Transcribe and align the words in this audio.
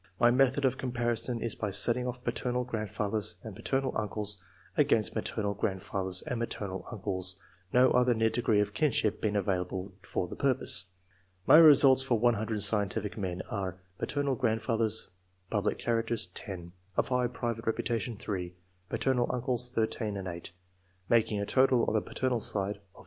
My 0.19 0.31
method 0.31 0.65
of 0.65 0.79
comparison 0.79 1.43
is 1.43 1.53
by 1.53 1.69
setting 1.69 2.05
oflf 2.05 2.23
paternal 2.23 2.63
grandfathers 2.63 3.35
and 3.43 3.55
paternal 3.55 3.95
uncles 3.95 4.41
against 4.75 5.13
maternal 5.13 5.53
grandfathers 5.53 6.23
and 6.23 6.39
maternal 6.39 6.83
uncles, 6.91 7.35
no 7.71 7.91
other 7.91 8.15
near 8.15 8.31
degree 8.31 8.59
of 8.61 8.73
kinship 8.73 9.21
being 9.21 9.35
available 9.35 9.93
for 10.01 10.27
the 10.27 10.35
purpose. 10.35 10.85
My 11.45 11.57
results 11.57 12.01
for 12.01 12.17
100 12.17 12.63
scientific 12.63 13.15
men 13.15 13.43
are:— 13.51 13.77
^paternal 14.01 14.35
grandfathers, 14.35 15.09
public 15.51 15.77
characters, 15.77 16.25
10; 16.25 16.71
of 16.97 17.09
high 17.09 17.27
private 17.27 17.67
reputation, 17.67 18.17
3; 18.17 18.55
paternal 18.89 19.29
uncles, 19.31 19.71
1 19.77 19.85
3 19.85 20.07
and 20.17 20.27
8; 20.27 20.51
making 21.09 21.39
a 21.39 21.45
total 21.45 21.85
on 21.85 21.93
the 21.93 22.01
paternal 22.01 22.39
side 22.39 22.77
of 22.77 22.81
34. 22.81 22.89